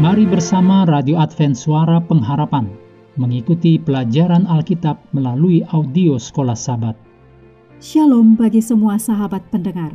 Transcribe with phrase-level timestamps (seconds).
[0.00, 2.72] Mari bersama Radio Advent Suara Pengharapan
[3.20, 6.96] mengikuti pelajaran Alkitab melalui audio Sekolah Sabat.
[7.84, 9.92] Shalom bagi semua sahabat pendengar.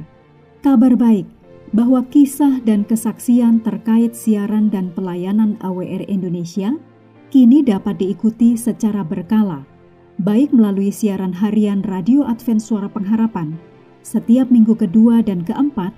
[0.62, 1.26] Kabar baik
[1.73, 6.78] bahwa kisah dan kesaksian terkait siaran dan pelayanan AWR Indonesia
[7.34, 9.66] kini dapat diikuti secara berkala,
[10.22, 13.58] baik melalui siaran harian Radio Advent Suara Pengharapan
[14.06, 15.98] setiap minggu kedua dan keempat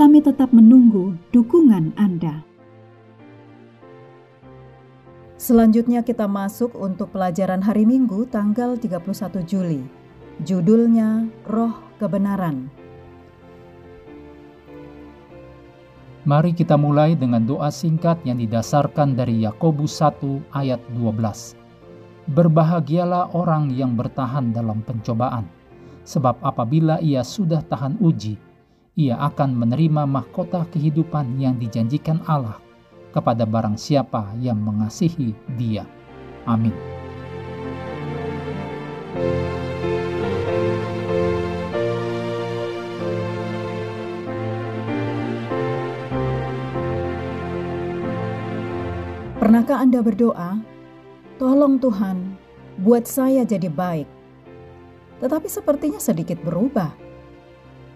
[0.00, 2.40] Kami tetap menunggu dukungan Anda.
[5.36, 9.84] Selanjutnya kita masuk untuk pelajaran hari Minggu tanggal 31 Juli.
[10.40, 12.72] Judulnya Roh Kebenaran.
[16.24, 21.52] Mari kita mulai dengan doa singkat yang didasarkan dari Yakobus 1 ayat 12.
[22.32, 25.44] Berbahagialah orang yang bertahan dalam pencobaan,
[26.08, 28.48] sebab apabila ia sudah tahan uji,
[28.98, 32.58] ia akan menerima mahkota kehidupan yang dijanjikan Allah
[33.14, 35.86] kepada barang siapa yang mengasihi Dia.
[36.46, 36.74] Amin.
[49.40, 50.62] Pernahkah Anda berdoa,
[51.40, 52.38] "Tolong Tuhan,
[52.78, 54.06] buat saya jadi baik"?
[55.18, 57.09] Tetapi sepertinya sedikit berubah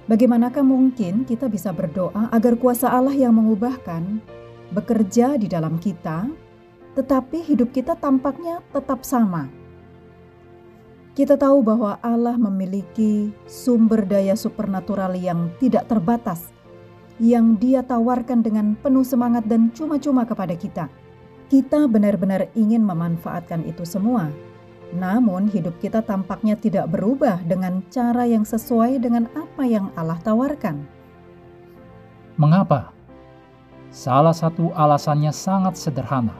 [0.04, 4.20] Bagaimanakah mungkin kita bisa berdoa agar kuasa Allah yang mengubahkan
[4.68, 6.28] bekerja di dalam kita,
[6.92, 9.48] tetapi hidup kita tampaknya tetap sama?
[11.16, 16.52] Kita tahu bahwa Allah memiliki sumber daya supernatural yang tidak terbatas,
[17.16, 20.92] yang Dia tawarkan dengan penuh semangat dan cuma-cuma kepada kita.
[21.48, 24.28] Kita benar-benar ingin memanfaatkan itu semua
[24.94, 30.86] namun, hidup kita tampaknya tidak berubah dengan cara yang sesuai dengan apa yang Allah tawarkan.
[32.38, 32.94] Mengapa?
[33.90, 36.38] Salah satu alasannya sangat sederhana.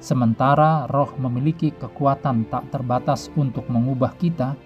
[0.00, 4.56] Sementara roh memiliki kekuatan tak terbatas untuk mengubah kita,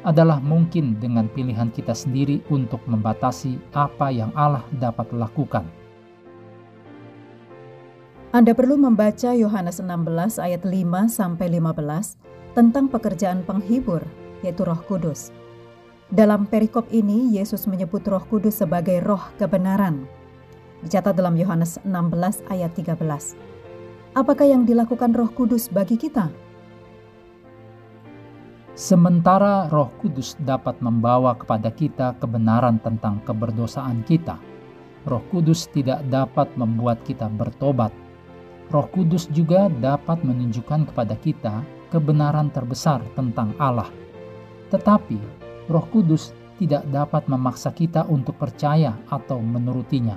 [0.00, 5.68] adalah mungkin dengan pilihan kita sendiri untuk membatasi apa yang Allah dapat lakukan.
[8.30, 12.14] Anda perlu membaca Yohanes 16 ayat 5 sampai 15
[12.52, 14.02] tentang pekerjaan penghibur,
[14.42, 15.30] yaitu Roh Kudus.
[16.10, 20.10] Dalam perikop ini, Yesus menyebut Roh Kudus sebagai roh kebenaran.
[20.82, 22.98] Dicatat dalam Yohanes 16 ayat 13.
[24.18, 26.26] Apakah yang dilakukan Roh Kudus bagi kita?
[28.74, 34.40] Sementara Roh Kudus dapat membawa kepada kita kebenaran tentang keberdosaan kita,
[35.06, 37.94] Roh Kudus tidak dapat membuat kita bertobat.
[38.74, 43.90] Roh Kudus juga dapat menunjukkan kepada kita kebenaran terbesar tentang Allah.
[44.70, 45.18] Tetapi
[45.66, 50.16] Roh Kudus tidak dapat memaksa kita untuk percaya atau menurutinya.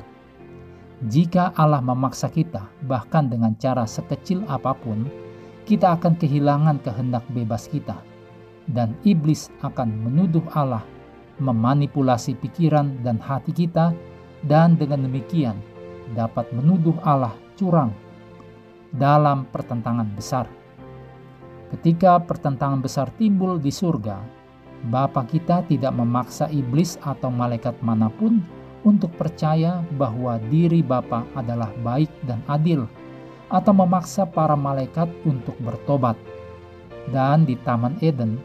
[1.04, 5.04] Jika Allah memaksa kita, bahkan dengan cara sekecil apa pun,
[5.68, 8.00] kita akan kehilangan kehendak bebas kita,
[8.72, 10.84] dan iblis akan menuduh Allah
[11.42, 13.92] memanipulasi pikiran dan hati kita,
[14.48, 15.58] dan dengan demikian
[16.14, 17.92] dapat menuduh Allah curang
[18.94, 20.46] dalam pertentangan besar.
[21.74, 24.22] Ketika pertentangan besar timbul di surga,
[24.94, 28.46] Bapa kita tidak memaksa iblis atau malaikat mana pun
[28.86, 32.86] untuk percaya bahwa diri Bapa adalah baik dan adil,
[33.50, 36.14] atau memaksa para malaikat untuk bertobat.
[37.10, 38.38] Dan di Taman Eden,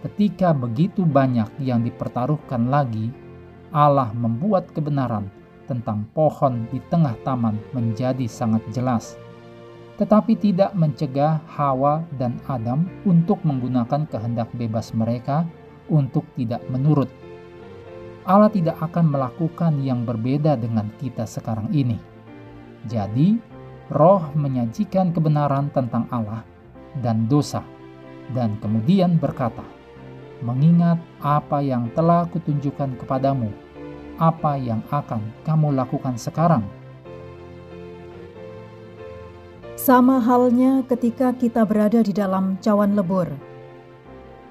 [0.00, 3.12] ketika begitu banyak yang dipertaruhkan lagi,
[3.76, 5.28] Allah membuat kebenaran
[5.68, 9.14] tentang pohon di tengah taman menjadi sangat jelas
[10.00, 15.44] tetapi tidak mencegah Hawa dan Adam untuk menggunakan kehendak bebas mereka
[15.92, 17.12] untuk tidak menurut.
[18.24, 22.00] Allah tidak akan melakukan yang berbeda dengan kita sekarang ini.
[22.88, 23.36] Jadi,
[23.92, 26.48] Roh menyajikan kebenaran tentang Allah
[27.04, 27.60] dan dosa,
[28.32, 29.66] dan kemudian berkata,
[30.40, 33.52] "Mengingat apa yang telah kutunjukkan kepadamu,
[34.16, 36.79] apa yang akan kamu lakukan sekarang?"
[39.90, 43.26] Sama halnya ketika kita berada di dalam cawan lebur.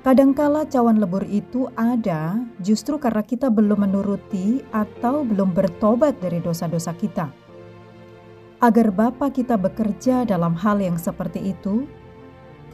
[0.03, 6.91] Kadangkala cawan lebur itu ada justru karena kita belum menuruti atau belum bertobat dari dosa-dosa
[6.91, 7.31] kita.
[8.59, 11.88] Agar Bapa kita bekerja dalam hal yang seperti itu,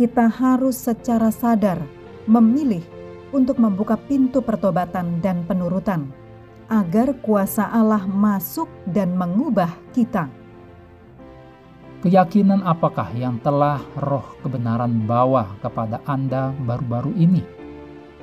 [0.01, 1.77] kita harus secara sadar
[2.25, 2.81] memilih
[3.29, 6.09] untuk membuka pintu pertobatan dan penurutan,
[6.73, 10.44] agar kuasa Allah masuk dan mengubah kita.
[12.05, 17.41] Keyakinan apakah yang telah roh kebenaran bawa kepada Anda baru-baru ini?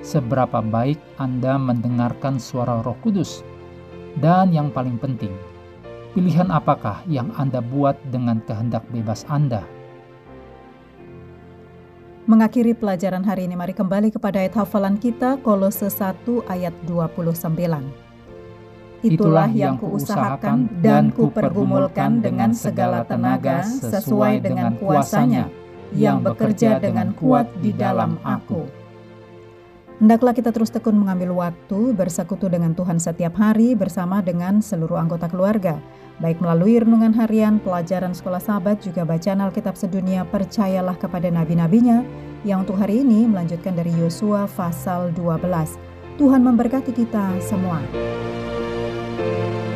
[0.06, 3.43] Seberapa baik Anda mendengarkan suara roh kudus?
[4.23, 5.34] Dan yang paling penting,
[6.12, 9.67] Pilihan apakah yang Anda buat dengan kehendak bebas Anda?
[12.31, 18.01] Mengakhiri pelajaran hari ini, mari kembali kepada ayat hafalan kita, Kolose 1 ayat 29.
[19.02, 25.50] Itulah yang kuusahakan dan kupergumulkan dengan segala tenaga sesuai dengan kuasanya
[25.93, 28.64] yang bekerja dengan kuat di dalam aku.
[30.02, 35.31] Hendaklah kita terus tekun mengambil waktu bersekutu dengan Tuhan setiap hari bersama dengan seluruh anggota
[35.31, 35.78] keluarga
[36.22, 42.06] baik melalui renungan harian, pelajaran sekolah sahabat, juga bacaan Alkitab sedunia, percayalah kepada nabi-nabinya,
[42.46, 45.78] yang untuk hari ini melanjutkan dari Yosua pasal 12.
[46.22, 47.82] Tuhan memberkati kita semua.
[49.19, 49.72] Thank you.